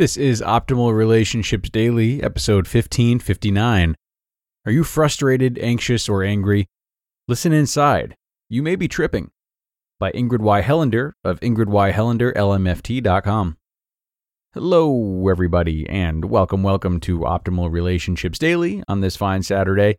This 0.00 0.16
is 0.16 0.40
Optimal 0.40 0.96
Relationships 0.96 1.68
Daily, 1.68 2.22
episode 2.22 2.66
1559. 2.66 3.94
Are 4.64 4.72
you 4.72 4.82
frustrated, 4.82 5.58
anxious, 5.58 6.08
or 6.08 6.24
angry? 6.24 6.68
Listen 7.28 7.52
inside. 7.52 8.16
You 8.48 8.62
may 8.62 8.76
be 8.76 8.88
tripping. 8.88 9.30
By 9.98 10.10
Ingrid 10.12 10.38
Y. 10.38 10.62
Helander 10.62 11.12
of 11.22 11.38
ingridyhelanderlmft.com. 11.40 13.58
Hello, 14.54 15.28
everybody, 15.28 15.86
and 15.86 16.24
welcome, 16.24 16.62
welcome 16.62 16.98
to 17.00 17.18
Optimal 17.18 17.70
Relationships 17.70 18.38
Daily 18.38 18.82
on 18.88 19.02
this 19.02 19.16
fine 19.16 19.42
Saturday. 19.42 19.98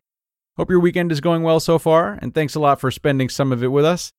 Hope 0.56 0.68
your 0.68 0.80
weekend 0.80 1.12
is 1.12 1.20
going 1.20 1.44
well 1.44 1.60
so 1.60 1.78
far, 1.78 2.18
and 2.20 2.34
thanks 2.34 2.56
a 2.56 2.60
lot 2.60 2.80
for 2.80 2.90
spending 2.90 3.28
some 3.28 3.52
of 3.52 3.62
it 3.62 3.68
with 3.68 3.84
us. 3.84 4.10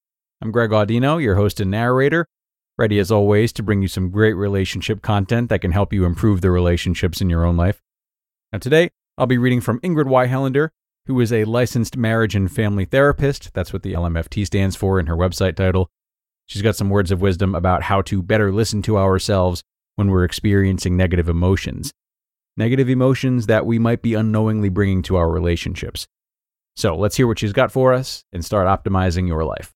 I'm 0.42 0.54
Greg 0.54 0.70
Audino, 0.70 1.22
your 1.22 1.36
host 1.36 1.60
and 1.60 1.72
narrator, 1.72 2.26
ready 2.78 3.00
as 3.00 3.12
always 3.12 3.54
to 3.54 3.64
bring 3.64 3.82
you 3.82 3.88
some 3.88 4.10
great 4.10 4.34
relationship 4.34 5.02
content 5.02 5.50
that 5.50 5.62
can 5.62 5.72
help 5.72 5.94
you 5.94 6.06
improve 6.06 6.42
the 6.42 6.52
relationships 6.52 7.22
in 7.22 7.30
your 7.30 7.46
own 7.46 7.56
life. 7.56 7.82
Now, 8.52 8.60
today, 8.60 8.90
I'll 9.18 9.28
be 9.28 9.38
reading 9.38 9.62
from 9.62 9.80
Ingrid 9.82 10.08
Y. 10.08 10.28
Helander, 10.28 10.70
who 11.06 11.20
is 11.20 11.32
a 11.32 11.46
licensed 11.46 11.98
marriage 11.98 12.36
and 12.36 12.52
family 12.52 12.86
therapist. 12.86 13.54
That's 13.54 13.74
what 13.74 13.84
the 13.84 13.94
LMFT 13.94 14.46
stands 14.46 14.76
for 14.76 15.00
in 15.00 15.08
her 15.08 15.18
website 15.18 15.56
title. 15.56 15.90
She's 16.46 16.62
got 16.62 16.76
some 16.76 16.90
words 16.90 17.12
of 17.12 17.22
wisdom 17.22 17.56
about 17.56 17.84
how 17.84 18.02
to 18.04 18.22
better 18.22 18.52
listen 18.52 18.82
to 18.84 18.98
ourselves 18.98 19.64
when 19.96 20.10
we're 20.10 20.24
experiencing 20.24 20.98
negative 20.98 21.30
emotions. 21.30 21.94
Negative 22.58 22.90
emotions 22.90 23.48
that 23.48 23.66
we 23.66 23.80
might 23.80 24.02
be 24.02 24.14
unknowingly 24.14 24.70
bringing 24.70 25.02
to 25.04 25.16
our 25.16 25.30
relationships. 25.30 26.08
So 26.76 26.96
let's 26.96 27.18
hear 27.18 27.28
what 27.28 27.40
she's 27.40 27.54
got 27.54 27.72
for 27.72 27.94
us 27.94 28.24
and 28.34 28.44
start 28.44 28.68
optimizing 28.68 29.28
your 29.28 29.44
life. 29.44 29.73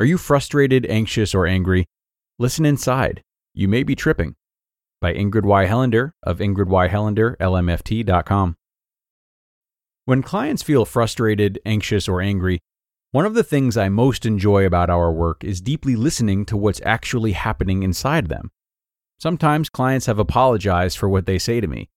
Are 0.00 0.06
you 0.06 0.16
frustrated, 0.16 0.86
anxious, 0.86 1.34
or 1.34 1.44
angry? 1.44 1.88
Listen 2.38 2.64
inside. 2.64 3.24
You 3.52 3.66
may 3.66 3.82
be 3.82 3.96
tripping. 3.96 4.36
By 5.00 5.12
Ingrid 5.12 5.42
Y. 5.42 5.66
Helander 5.66 6.12
of 6.22 6.38
ingridyhelanderlmft.com. 6.38 8.56
When 10.04 10.22
clients 10.22 10.62
feel 10.62 10.84
frustrated, 10.84 11.58
anxious, 11.66 12.08
or 12.08 12.20
angry, 12.20 12.60
one 13.10 13.26
of 13.26 13.34
the 13.34 13.42
things 13.42 13.76
I 13.76 13.88
most 13.88 14.24
enjoy 14.24 14.64
about 14.64 14.88
our 14.88 15.10
work 15.10 15.42
is 15.42 15.60
deeply 15.60 15.96
listening 15.96 16.46
to 16.46 16.56
what's 16.56 16.80
actually 16.84 17.32
happening 17.32 17.82
inside 17.82 18.28
them. 18.28 18.52
Sometimes 19.18 19.68
clients 19.68 20.06
have 20.06 20.20
apologized 20.20 20.96
for 20.96 21.08
what 21.08 21.26
they 21.26 21.40
say 21.40 21.60
to 21.60 21.66
me. 21.66 21.88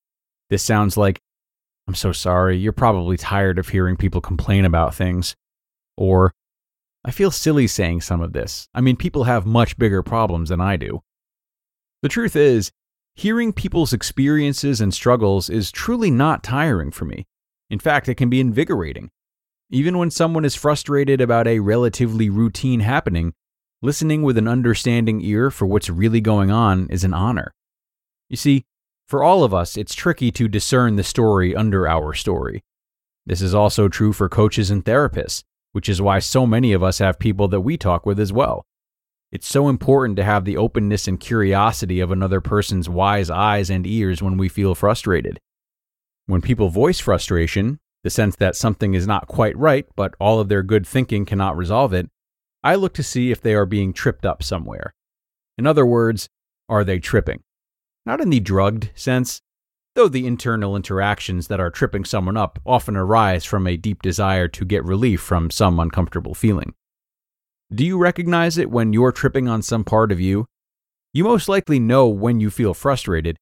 This 0.50 0.64
sounds 0.64 0.96
like, 0.96 1.20
I'm 1.86 1.94
so 1.94 2.10
sorry, 2.10 2.58
you're 2.58 2.72
probably 2.72 3.16
tired 3.16 3.60
of 3.60 3.68
hearing 3.68 3.96
people 3.96 4.20
complain 4.20 4.64
about 4.64 4.94
things. 4.94 5.36
Or, 5.96 6.32
I 7.04 7.10
feel 7.10 7.30
silly 7.30 7.66
saying 7.66 8.02
some 8.02 8.20
of 8.20 8.32
this. 8.32 8.68
I 8.74 8.80
mean, 8.80 8.96
people 8.96 9.24
have 9.24 9.44
much 9.44 9.76
bigger 9.76 10.02
problems 10.02 10.50
than 10.50 10.60
I 10.60 10.76
do. 10.76 11.02
The 12.02 12.08
truth 12.08 12.36
is, 12.36 12.70
hearing 13.14 13.52
people's 13.52 13.92
experiences 13.92 14.80
and 14.80 14.94
struggles 14.94 15.50
is 15.50 15.72
truly 15.72 16.10
not 16.10 16.44
tiring 16.44 16.92
for 16.92 17.04
me. 17.04 17.26
In 17.70 17.80
fact, 17.80 18.08
it 18.08 18.14
can 18.14 18.30
be 18.30 18.40
invigorating. 18.40 19.10
Even 19.70 19.98
when 19.98 20.10
someone 20.10 20.44
is 20.44 20.54
frustrated 20.54 21.20
about 21.20 21.48
a 21.48 21.58
relatively 21.60 22.30
routine 22.30 22.80
happening, 22.80 23.32
listening 23.80 24.22
with 24.22 24.38
an 24.38 24.46
understanding 24.46 25.20
ear 25.22 25.50
for 25.50 25.66
what's 25.66 25.90
really 25.90 26.20
going 26.20 26.50
on 26.50 26.88
is 26.88 27.02
an 27.02 27.14
honor. 27.14 27.52
You 28.28 28.36
see, 28.36 28.64
for 29.08 29.24
all 29.24 29.42
of 29.42 29.52
us, 29.52 29.76
it's 29.76 29.94
tricky 29.94 30.30
to 30.32 30.46
discern 30.46 30.96
the 30.96 31.02
story 31.02 31.56
under 31.56 31.88
our 31.88 32.14
story. 32.14 32.62
This 33.26 33.42
is 33.42 33.54
also 33.54 33.88
true 33.88 34.12
for 34.12 34.28
coaches 34.28 34.70
and 34.70 34.84
therapists 34.84 35.42
which 35.72 35.88
is 35.88 36.00
why 36.00 36.18
so 36.18 36.46
many 36.46 36.72
of 36.72 36.82
us 36.82 36.98
have 36.98 37.18
people 37.18 37.48
that 37.48 37.60
we 37.60 37.76
talk 37.76 38.06
with 38.06 38.20
as 38.20 38.32
well. 38.32 38.64
It's 39.30 39.48
so 39.48 39.68
important 39.68 40.16
to 40.16 40.24
have 40.24 40.44
the 40.44 40.58
openness 40.58 41.08
and 41.08 41.18
curiosity 41.18 42.00
of 42.00 42.10
another 42.10 42.40
person's 42.40 42.88
wise 42.88 43.30
eyes 43.30 43.70
and 43.70 43.86
ears 43.86 44.22
when 44.22 44.36
we 44.36 44.48
feel 44.48 44.74
frustrated. 44.74 45.40
When 46.26 46.42
people 46.42 46.68
voice 46.68 47.00
frustration, 47.00 47.80
the 48.04 48.10
sense 48.10 48.36
that 48.36 48.56
something 48.56 48.94
is 48.94 49.06
not 49.06 49.28
quite 49.28 49.56
right, 49.56 49.86
but 49.96 50.14
all 50.20 50.38
of 50.38 50.48
their 50.48 50.62
good 50.62 50.86
thinking 50.86 51.24
cannot 51.24 51.56
resolve 51.56 51.92
it, 51.92 52.10
I 52.62 52.74
look 52.74 52.94
to 52.94 53.02
see 53.02 53.30
if 53.30 53.40
they 53.40 53.54
are 53.54 53.66
being 53.66 53.92
tripped 53.92 54.26
up 54.26 54.42
somewhere. 54.42 54.94
In 55.56 55.66
other 55.66 55.86
words, 55.86 56.28
are 56.68 56.84
they 56.84 56.98
tripping? 56.98 57.42
Not 58.04 58.20
in 58.20 58.30
the 58.30 58.40
drugged 58.40 58.90
sense, 58.94 59.40
though 59.94 60.08
the 60.08 60.26
internal 60.26 60.74
interactions 60.74 61.48
that 61.48 61.60
are 61.60 61.70
tripping 61.70 62.04
someone 62.04 62.36
up 62.36 62.58
often 62.64 62.96
arise 62.96 63.44
from 63.44 63.66
a 63.66 63.76
deep 63.76 64.02
desire 64.02 64.48
to 64.48 64.64
get 64.64 64.84
relief 64.84 65.20
from 65.20 65.50
some 65.50 65.78
uncomfortable 65.78 66.34
feeling. 66.34 66.74
Do 67.74 67.84
you 67.84 67.98
recognize 67.98 68.58
it 68.58 68.70
when 68.70 68.92
you're 68.92 69.12
tripping 69.12 69.48
on 69.48 69.62
some 69.62 69.84
part 69.84 70.12
of 70.12 70.20
you? 70.20 70.46
You 71.12 71.24
most 71.24 71.48
likely 71.48 71.78
know 71.78 72.08
when 72.08 72.40
you 72.40 72.50
feel 72.50 72.74
frustrated, 72.74 73.36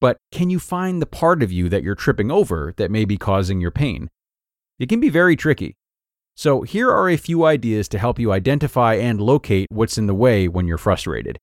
but 0.00 0.18
can 0.30 0.50
you 0.50 0.58
find 0.58 1.00
the 1.00 1.06
part 1.06 1.42
of 1.42 1.50
you 1.50 1.68
that 1.70 1.82
you're 1.82 1.94
tripping 1.94 2.30
over 2.30 2.74
that 2.76 2.90
may 2.90 3.04
be 3.04 3.16
causing 3.16 3.60
your 3.60 3.70
pain? 3.70 4.10
It 4.78 4.88
can 4.88 5.00
be 5.00 5.08
very 5.08 5.36
tricky. 5.36 5.76
So, 6.34 6.62
here 6.62 6.90
are 6.90 7.08
a 7.08 7.16
few 7.16 7.46
ideas 7.46 7.88
to 7.88 7.98
help 7.98 8.18
you 8.18 8.30
identify 8.30 8.94
and 8.94 9.18
locate 9.18 9.68
what's 9.70 9.96
in 9.96 10.06
the 10.06 10.14
way 10.14 10.48
when 10.48 10.66
you're 10.66 10.76
frustrated. 10.76 11.38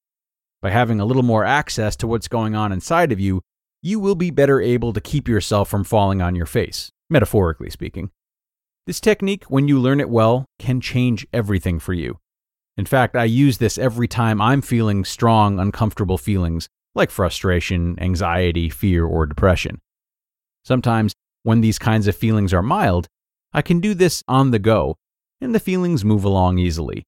By 0.62 0.70
having 0.70 1.00
a 1.00 1.06
little 1.06 1.24
more 1.24 1.44
access 1.44 1.96
to 1.98 2.08
what's 2.08 2.28
going 2.28 2.54
on 2.54 2.72
inside 2.72 3.12
of 3.12 3.20
you, 3.20 3.42
you 3.86 4.00
will 4.00 4.16
be 4.16 4.32
better 4.32 4.62
able 4.62 4.94
to 4.94 5.02
keep 5.02 5.28
yourself 5.28 5.70
from 5.70 5.84
falling 5.84 6.22
on 6.22 6.36
your 6.36 6.46
face, 6.46 6.90
metaphorically 7.10 7.70
speaking. 7.70 8.10
This 8.88 9.02
technique, 9.02 9.44
when 9.50 9.68
you 9.68 9.78
learn 9.78 10.00
it 10.00 10.10
well, 10.10 10.46
can 10.58 10.80
change 10.80 11.28
everything 11.34 11.80
for 11.80 11.94
you. 11.94 12.18
In 12.78 12.86
fact, 12.86 13.16
I 13.18 13.26
use 13.26 13.58
this 13.58 13.78
every 13.78 14.08
time 14.08 14.42
I'm 14.42 14.62
feeling 14.62 15.04
strong, 15.04 15.60
uncomfortable 15.60 16.18
feelings 16.18 16.70
like 16.96 17.12
frustration, 17.12 18.00
anxiety, 18.00 18.70
fear, 18.70 19.06
or 19.06 19.26
depression. 19.26 19.80
Sometimes, 20.64 21.14
when 21.44 21.60
these 21.60 21.78
kinds 21.78 22.08
of 22.08 22.16
feelings 22.16 22.54
are 22.54 22.64
mild, 22.64 23.08
I 23.52 23.62
can 23.62 23.82
do 23.82 23.94
this 23.94 24.24
on 24.30 24.52
the 24.52 24.60
go, 24.60 24.96
and 25.42 25.54
the 25.54 25.60
feelings 25.60 26.06
move 26.06 26.24
along 26.24 26.58
easily. 26.58 27.04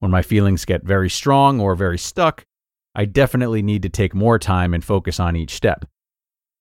When 0.00 0.10
my 0.10 0.22
feelings 0.22 0.64
get 0.64 0.82
very 0.82 1.08
strong 1.08 1.60
or 1.60 1.76
very 1.76 1.98
stuck, 1.98 2.44
I 2.96 3.04
definitely 3.04 3.62
need 3.62 3.82
to 3.82 3.88
take 3.88 4.12
more 4.12 4.40
time 4.40 4.74
and 4.74 4.84
focus 4.84 5.20
on 5.20 5.36
each 5.36 5.54
step. 5.54 5.84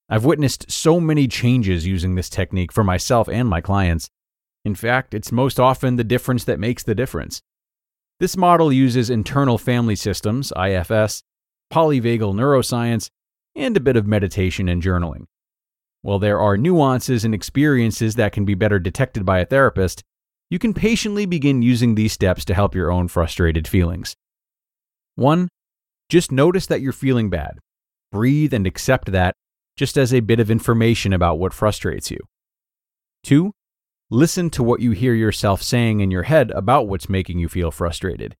I've 0.09 0.25
witnessed 0.25 0.71
so 0.71 0.99
many 0.99 1.27
changes 1.27 1.85
using 1.85 2.15
this 2.15 2.29
technique 2.29 2.71
for 2.71 2.83
myself 2.83 3.29
and 3.29 3.47
my 3.47 3.61
clients. 3.61 4.09
In 4.65 4.73
fact, 4.73 5.13
it's 5.13 5.31
most 5.31 5.59
often 5.59 5.97
the 5.97 6.03
difference 6.03 6.45
that 6.45 6.59
makes 6.59 6.81
the 6.81 6.95
difference. 6.95 7.41
This 8.19 8.35
model 8.35 8.73
uses 8.73 9.11
internal 9.11 9.59
family 9.59 9.95
systems, 9.95 10.51
IFS, 10.57 11.21
polyvagal 11.71 12.33
neuroscience, 12.33 13.09
and 13.55 13.77
a 13.77 13.79
bit 13.79 13.95
of 13.95 14.07
meditation 14.07 14.67
and 14.67 14.81
journaling. 14.81 15.25
While 16.01 16.19
there 16.19 16.39
are 16.39 16.57
nuances 16.57 17.23
and 17.23 17.35
experiences 17.35 18.15
that 18.15 18.31
can 18.31 18.45
be 18.45 18.55
better 18.55 18.79
detected 18.79 19.25
by 19.25 19.39
a 19.39 19.45
therapist, 19.45 20.03
you 20.49 20.57
can 20.57 20.73
patiently 20.73 21.27
begin 21.27 21.61
using 21.61 21.93
these 21.93 22.13
steps 22.13 22.43
to 22.45 22.55
help 22.55 22.73
your 22.73 22.91
own 22.91 23.09
frustrated 23.09 23.67
feelings. 23.67 24.15
1. 25.15 25.49
Just 26.09 26.31
notice 26.31 26.65
that 26.65 26.81
you're 26.81 26.93
feeling 26.93 27.29
bad. 27.29 27.59
Breathe 28.11 28.53
and 28.53 28.65
accept 28.65 29.11
that 29.11 29.35
just 29.79 29.97
as 29.97 30.13
a 30.13 30.19
bit 30.19 30.41
of 30.41 30.51
information 30.51 31.13
about 31.13 31.39
what 31.39 31.53
frustrates 31.53 32.11
you. 32.11 32.19
Two, 33.23 33.53
listen 34.09 34.49
to 34.49 34.61
what 34.61 34.81
you 34.81 34.91
hear 34.91 35.13
yourself 35.13 35.63
saying 35.63 36.01
in 36.01 36.11
your 36.11 36.23
head 36.23 36.51
about 36.51 36.89
what's 36.89 37.07
making 37.07 37.39
you 37.39 37.47
feel 37.47 37.71
frustrated. 37.71 38.35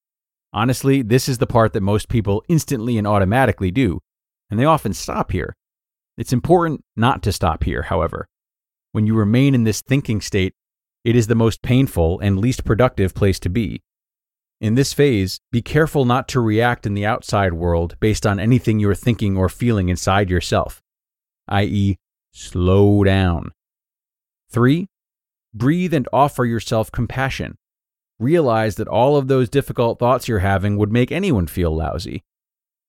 Honestly, 0.51 1.01
this 1.01 1.30
is 1.30 1.38
the 1.38 1.47
part 1.47 1.71
that 1.71 1.80
most 1.80 2.09
people 2.09 2.44
instantly 2.50 2.97
and 2.97 3.07
automatically 3.07 3.71
do, 3.71 4.01
and 4.51 4.59
they 4.59 4.65
often 4.65 4.91
stop 4.91 5.31
here. 5.31 5.56
It's 6.18 6.33
important 6.33 6.83
not 6.97 7.24
to 7.24 7.31
stop 7.31 7.63
here, 7.63 7.83
however. 7.83 8.27
When 8.91 9.07
you 9.07 9.15
remain 9.15 9.56
in 9.56 9.63
this 9.63 9.80
thinking 9.80 10.19
state, 10.19 10.53
it 11.06 11.15
is 11.15 11.27
the 11.27 11.36
most 11.36 11.62
painful 11.62 12.19
and 12.19 12.38
least 12.38 12.65
productive 12.65 13.13
place 13.13 13.39
to 13.39 13.50
be. 13.50 13.81
In 14.59 14.75
this 14.75 14.91
phase, 14.91 15.39
be 15.53 15.62
careful 15.62 16.03
not 16.03 16.27
to 16.27 16.41
react 16.41 16.86
in 16.86 16.95
the 16.95 17.06
outside 17.06 17.53
world 17.53 17.95
based 18.01 18.27
on 18.27 18.41
anything 18.41 18.77
you're 18.77 18.94
thinking 18.94 19.38
or 19.38 19.47
feeling 19.47 19.88
inside 19.88 20.30
yourself, 20.30 20.81
i.e., 21.50 21.98
slow 22.31 23.04
down. 23.04 23.51
3. 24.51 24.88
Breathe 25.54 25.94
and 25.94 26.07
offer 26.13 26.46
yourself 26.46 26.92
compassion. 26.92 27.57
Realize 28.19 28.75
that 28.75 28.88
all 28.88 29.18
of 29.18 29.28
those 29.28 29.50
difficult 29.50 30.00
thoughts 30.00 30.28
you're 30.28 30.40
having 30.40 30.78
would 30.78 30.92
make 30.92 31.12
anyone 31.12 31.48
feel 31.48 31.75
lousy. 31.75 32.24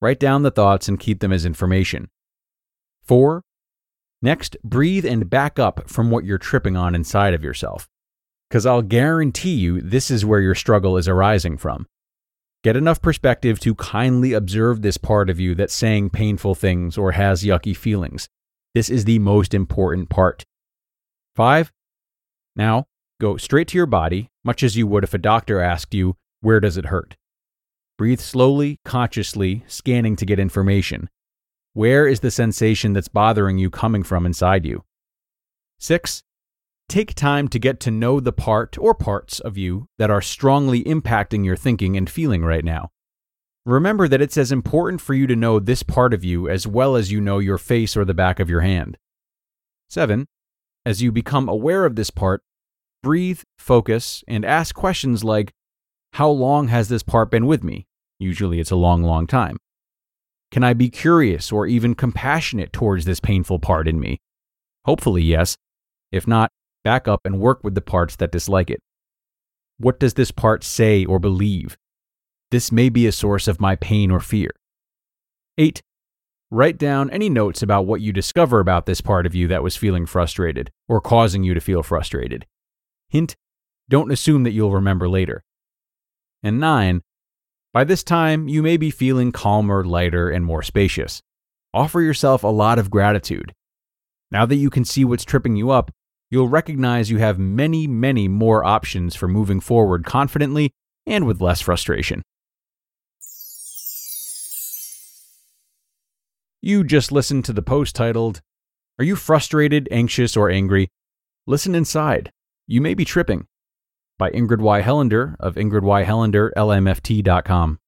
Write 0.01 0.19
down 0.19 0.43
the 0.43 0.51
thoughts 0.51 0.89
and 0.89 0.99
keep 0.99 1.21
them 1.21 1.33
as 1.33 1.45
information. 1.45 2.09
4. 3.03 3.43
Next, 4.23 4.57
breathe 4.63 5.07
and 5.07 5.31
back 5.31 5.59
up 5.59 5.89
from 5.89 6.11
what 6.11 6.25
you're 6.25 6.39
tripping 6.39 6.77
on 6.77 6.95
inside 6.95 7.35
of 7.35 7.45
yourself. 7.45 7.89
Because 8.49 8.67
I'll 8.67 8.83
guarantee 8.83 9.55
you 9.55 9.81
this 9.81 10.11
is 10.11 10.25
where 10.25 10.41
your 10.41 10.55
struggle 10.55 10.97
is 10.97 11.09
arising 11.09 11.57
from. 11.57 11.87
Get 12.63 12.77
enough 12.77 13.01
perspective 13.01 13.59
to 13.61 13.75
kindly 13.77 14.33
observe 14.33 14.83
this 14.83 14.99
part 14.99 15.31
of 15.31 15.41
you 15.41 15.55
that's 15.55 15.73
saying 15.73 16.11
painful 16.11 16.55
things 16.55 16.99
or 16.99 17.13
has 17.13 17.43
yucky 17.43 17.75
feelings. 17.75 18.29
This 18.75 18.89
is 18.89 19.05
the 19.05 19.19
most 19.19 19.53
important 19.53 20.11
part. 20.11 20.45
5. 21.35 21.73
Now, 22.55 22.87
go 23.21 23.37
straight 23.37 23.69
to 23.69 23.77
your 23.77 23.87
body, 23.87 24.29
much 24.45 24.63
as 24.63 24.77
you 24.77 24.87
would 24.87 25.03
if 25.03 25.15
a 25.15 25.19
doctor 25.19 25.61
asked 25.61 25.95
you, 25.95 26.17
Where 26.41 26.61
does 26.61 26.77
it 26.77 26.87
hurt? 26.87 27.17
Breathe 27.99 28.21
slowly, 28.21 28.79
consciously, 28.85 29.65
scanning 29.67 30.17
to 30.17 30.25
get 30.25 30.39
information. 30.39 31.11
Where 31.73 32.07
is 32.07 32.21
the 32.21 32.31
sensation 32.31 32.93
that's 32.93 33.09
bothering 33.09 33.59
you 33.59 33.71
coming 33.71 34.03
from 34.03 34.25
inside 34.25 34.65
you? 34.65 34.85
6. 35.81 36.23
Take 36.89 37.15
time 37.15 37.49
to 37.49 37.59
get 37.59 37.79
to 37.81 37.91
know 37.91 38.21
the 38.21 38.33
part 38.33 38.79
or 38.79 38.95
parts 38.95 39.39
of 39.41 39.59
you 39.59 39.87
that 39.99 40.11
are 40.11 40.23
strongly 40.23 40.83
impacting 40.85 41.45
your 41.45 41.57
thinking 41.57 41.97
and 41.97 42.09
feeling 42.09 42.45
right 42.45 42.65
now. 42.65 42.91
Remember 43.67 44.09
that 44.09 44.23
it's 44.23 44.39
as 44.39 44.53
important 44.53 45.03
for 45.03 45.13
you 45.13 45.27
to 45.27 45.37
know 45.37 45.59
this 45.59 45.83
part 45.83 46.15
of 46.15 46.25
you 46.25 46.49
as 46.49 46.67
well 46.67 46.97
as 46.97 47.13
you 47.13 47.21
know 47.21 47.39
your 47.39 47.59
face 47.59 47.95
or 47.97 48.07
the 48.07 48.15
back 48.15 48.41
of 48.41 48.49
your 48.49 48.63
hand. 48.63 48.97
7. 49.91 50.27
As 50.87 51.03
you 51.03 51.13
become 51.13 51.47
aware 51.47 51.85
of 51.85 51.95
this 51.95 52.09
part, 52.09 52.43
breathe, 53.03 53.43
focus, 53.59 54.25
and 54.27 54.47
ask 54.47 54.75
questions 54.75 55.23
like 55.23 55.53
How 56.15 56.31
long 56.31 56.69
has 56.69 56.89
this 56.89 57.03
part 57.03 57.31
been 57.31 57.47
with 57.47 57.63
me? 57.63 57.87
Usually 58.19 58.61
it's 58.61 58.71
a 58.71 58.77
long, 58.77 59.03
long 59.03 59.27
time. 59.27 59.59
Can 60.51 60.65
I 60.65 60.73
be 60.73 60.89
curious 60.89 61.53
or 61.53 61.67
even 61.67 61.95
compassionate 61.95 62.73
towards 62.73 63.05
this 63.05 63.21
painful 63.21 63.59
part 63.59 63.87
in 63.87 64.01
me? 64.01 64.21
Hopefully, 64.87 65.23
yes. 65.23 65.57
If 66.11 66.27
not, 66.27 66.51
back 66.83 67.07
up 67.07 67.21
and 67.25 67.39
work 67.39 67.63
with 67.63 67.75
the 67.75 67.81
parts 67.83 68.17
that 68.17 68.33
dislike 68.33 68.71
it. 68.71 68.81
What 69.77 70.01
does 70.01 70.15
this 70.15 70.31
part 70.31 70.65
say 70.65 71.05
or 71.05 71.19
believe? 71.19 71.77
This 72.51 72.73
may 72.73 72.89
be 72.89 73.07
a 73.07 73.13
source 73.13 73.47
of 73.47 73.61
my 73.61 73.77
pain 73.77 74.11
or 74.11 74.19
fear. 74.19 74.51
8. 75.57 75.81
Write 76.51 76.79
down 76.79 77.09
any 77.11 77.29
notes 77.29 77.63
about 77.63 77.87
what 77.87 78.01
you 78.01 78.13
discover 78.13 78.59
about 78.59 78.87
this 78.87 79.01
part 79.01 79.25
of 79.25 79.37
you 79.37 79.47
that 79.47 79.63
was 79.63 79.77
feeling 79.77 80.05
frustrated 80.05 80.73
or 80.89 81.01
causing 81.01 81.45
you 81.45 81.55
to 81.55 81.61
feel 81.61 81.85
frustrated. 81.85 82.47
Hint 83.09 83.37
don't 83.89 84.11
assume 84.11 84.43
that 84.43 84.51
you'll 84.51 84.73
remember 84.73 85.09
later. 85.09 85.45
And 86.43 86.59
9. 86.59 87.03
By 87.73 87.85
this 87.85 88.03
time, 88.03 88.49
you 88.49 88.65
may 88.65 88.77
be 88.77 88.91
feeling 88.91 89.31
calmer, 89.31 89.85
lighter, 89.85 90.29
and 90.29 90.45
more 90.45 90.65
spacious. 90.65 91.23
Offer 91.73 92.01
yourself 92.01 92.43
a 92.43 92.49
lot 92.49 92.81
of 92.81 92.91
gratitude. 92.91 93.55
Now 94.33 94.45
that 94.47 94.57
you 94.57 94.71
can 94.71 94.85
see 94.85 95.05
what's 95.05 95.25
tripping 95.25 95.55
you 95.55 95.71
up, 95.71 95.93
you'll 96.31 96.49
recognize 96.49 97.11
you 97.11 97.19
have 97.19 97.39
many, 97.39 97.87
many 97.87 98.27
more 98.27 98.65
options 98.65 99.15
for 99.15 99.29
moving 99.29 99.61
forward 99.61 100.05
confidently 100.05 100.73
and 101.07 101.29
with 101.29 101.41
less 101.41 101.61
frustration. 101.61 102.23
You 106.63 106.85
just 106.85 107.11
listened 107.11 107.47
to 107.47 107.55
the 107.55 107.63
post 107.63 107.97
titled, 107.97 108.43
Are 108.99 109.05
You 109.05 109.17
Frustrated, 109.17 109.89
Anxious, 109.91 110.37
or 110.37 110.51
Angry? 110.51 110.91
Listen 111.47 111.75
inside. 111.75 112.33
You 112.67 112.83
may 112.83 112.93
be 112.93 113.07
tripping 113.07 113.47
by 114.19 114.31
Ingrid 114.31 114.61
Y. 114.61 114.83
Helander 114.83 115.37
of 115.41 115.55
Ingrid 115.55 115.81
Y. 115.81 116.05
Helander, 116.05 116.51
LMFT.com. 116.55 117.79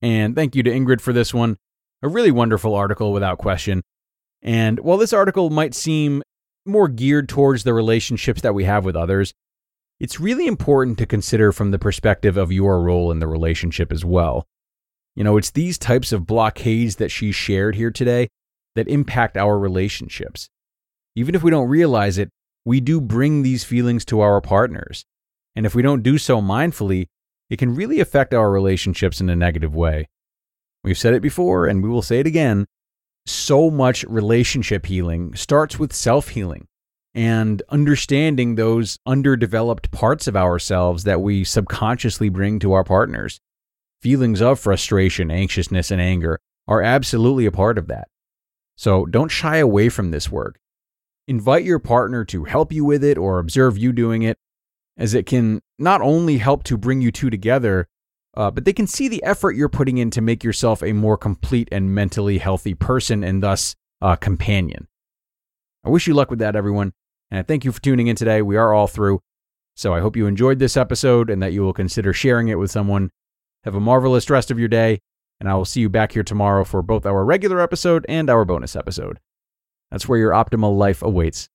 And 0.00 0.36
thank 0.36 0.54
you 0.54 0.62
to 0.62 0.70
Ingrid 0.70 1.00
for 1.00 1.12
this 1.12 1.34
one. 1.34 1.56
A 2.02 2.08
really 2.08 2.30
wonderful 2.30 2.76
article 2.76 3.12
without 3.12 3.38
question. 3.38 3.82
And 4.42 4.78
while 4.78 4.98
this 4.98 5.12
article 5.12 5.50
might 5.50 5.74
seem 5.74 6.22
more 6.64 6.86
geared 6.86 7.28
towards 7.28 7.64
the 7.64 7.74
relationships 7.74 8.42
that 8.42 8.54
we 8.54 8.62
have 8.62 8.84
with 8.84 8.94
others, 8.94 9.34
it's 9.98 10.20
really 10.20 10.46
important 10.46 10.98
to 10.98 11.06
consider 11.06 11.50
from 11.50 11.72
the 11.72 11.80
perspective 11.80 12.36
of 12.36 12.52
your 12.52 12.80
role 12.80 13.10
in 13.10 13.18
the 13.18 13.26
relationship 13.26 13.90
as 13.90 14.04
well. 14.04 14.46
You 15.14 15.24
know, 15.24 15.36
it's 15.36 15.50
these 15.50 15.78
types 15.78 16.12
of 16.12 16.26
blockades 16.26 16.96
that 16.96 17.10
she 17.10 17.32
shared 17.32 17.74
here 17.74 17.90
today 17.90 18.28
that 18.74 18.88
impact 18.88 19.36
our 19.36 19.58
relationships. 19.58 20.48
Even 21.14 21.34
if 21.34 21.42
we 21.42 21.50
don't 21.50 21.68
realize 21.68 22.16
it, 22.16 22.30
we 22.64 22.80
do 22.80 23.00
bring 23.00 23.42
these 23.42 23.64
feelings 23.64 24.04
to 24.06 24.20
our 24.20 24.40
partners. 24.40 25.04
And 25.54 25.66
if 25.66 25.74
we 25.74 25.82
don't 25.82 26.02
do 26.02 26.16
so 26.16 26.40
mindfully, 26.40 27.08
it 27.50 27.58
can 27.58 27.74
really 27.74 28.00
affect 28.00 28.32
our 28.32 28.50
relationships 28.50 29.20
in 29.20 29.28
a 29.28 29.36
negative 29.36 29.74
way. 29.74 30.08
We've 30.84 30.96
said 30.98 31.14
it 31.14 31.20
before, 31.22 31.66
and 31.66 31.82
we 31.82 31.88
will 31.88 32.02
say 32.02 32.20
it 32.20 32.26
again. 32.26 32.66
So 33.26 33.70
much 33.70 34.04
relationship 34.04 34.86
healing 34.86 35.34
starts 35.34 35.78
with 35.78 35.92
self 35.92 36.28
healing 36.28 36.66
and 37.14 37.62
understanding 37.68 38.54
those 38.54 38.98
underdeveloped 39.06 39.90
parts 39.90 40.26
of 40.26 40.36
ourselves 40.36 41.04
that 41.04 41.20
we 41.20 41.44
subconsciously 41.44 42.30
bring 42.30 42.58
to 42.60 42.72
our 42.72 42.84
partners. 42.84 43.38
Feelings 44.02 44.42
of 44.42 44.58
frustration, 44.58 45.30
anxiousness, 45.30 45.92
and 45.92 46.00
anger 46.00 46.40
are 46.66 46.82
absolutely 46.82 47.46
a 47.46 47.52
part 47.52 47.78
of 47.78 47.86
that. 47.86 48.08
So 48.76 49.06
don't 49.06 49.28
shy 49.28 49.58
away 49.58 49.88
from 49.88 50.10
this 50.10 50.28
work. 50.28 50.58
Invite 51.28 51.62
your 51.64 51.78
partner 51.78 52.24
to 52.24 52.42
help 52.42 52.72
you 52.72 52.84
with 52.84 53.04
it 53.04 53.16
or 53.16 53.38
observe 53.38 53.78
you 53.78 53.92
doing 53.92 54.22
it 54.22 54.38
as 54.96 55.14
it 55.14 55.24
can 55.24 55.62
not 55.78 56.00
only 56.00 56.38
help 56.38 56.64
to 56.64 56.76
bring 56.76 57.00
you 57.00 57.12
two 57.12 57.30
together, 57.30 57.86
uh, 58.36 58.50
but 58.50 58.64
they 58.64 58.72
can 58.72 58.88
see 58.88 59.06
the 59.06 59.22
effort 59.22 59.52
you're 59.52 59.68
putting 59.68 59.98
in 59.98 60.10
to 60.10 60.20
make 60.20 60.42
yourself 60.42 60.82
a 60.82 60.92
more 60.92 61.16
complete 61.16 61.68
and 61.70 61.94
mentally 61.94 62.38
healthy 62.38 62.74
person 62.74 63.22
and 63.22 63.40
thus 63.40 63.76
a 64.00 64.16
companion. 64.16 64.88
I 65.84 65.90
wish 65.90 66.08
you 66.08 66.14
luck 66.14 66.28
with 66.28 66.40
that, 66.40 66.56
everyone. 66.56 66.92
And 67.30 67.38
I 67.38 67.42
thank 67.42 67.64
you 67.64 67.70
for 67.70 67.80
tuning 67.80 68.08
in 68.08 68.16
today. 68.16 68.42
We 68.42 68.56
are 68.56 68.72
all 68.72 68.88
through. 68.88 69.20
So 69.76 69.94
I 69.94 70.00
hope 70.00 70.16
you 70.16 70.26
enjoyed 70.26 70.58
this 70.58 70.76
episode 70.76 71.30
and 71.30 71.40
that 71.40 71.52
you 71.52 71.62
will 71.62 71.72
consider 71.72 72.12
sharing 72.12 72.48
it 72.48 72.58
with 72.58 72.72
someone. 72.72 73.12
Have 73.64 73.74
a 73.74 73.80
marvelous 73.80 74.28
rest 74.28 74.50
of 74.50 74.58
your 74.58 74.68
day, 74.68 75.00
and 75.38 75.48
I 75.48 75.54
will 75.54 75.64
see 75.64 75.80
you 75.80 75.88
back 75.88 76.12
here 76.12 76.24
tomorrow 76.24 76.64
for 76.64 76.82
both 76.82 77.06
our 77.06 77.24
regular 77.24 77.60
episode 77.60 78.04
and 78.08 78.28
our 78.28 78.44
bonus 78.44 78.74
episode. 78.74 79.20
That's 79.90 80.08
where 80.08 80.18
your 80.18 80.32
optimal 80.32 80.76
life 80.76 81.02
awaits. 81.02 81.48